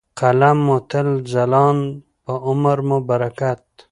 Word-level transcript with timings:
،قلم 0.19 0.57
مو 0.65 0.77
تل 0.89 1.07
ځلاند 1.31 1.83
په 2.23 2.33
عمر 2.47 2.77
مو 2.87 2.97
برکت. 3.09 3.63